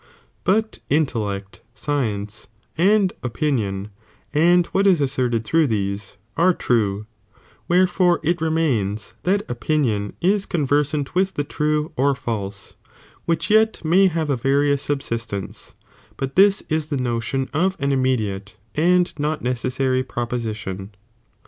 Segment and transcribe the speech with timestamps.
[0.43, 3.89] But inlellect, science, and opi Bet Mint nion,
[4.33, 7.05] and wliat is asserted through these, are true,
[7.69, 12.77] J^f,'f' ^ wher«fore it remaiiis that opinion is conversant with the true or false,
[13.27, 15.75] which yet may have a Tarious suhsist ence,
[16.17, 20.95] but this is tlie notion of an immediate and not neces sary proposition.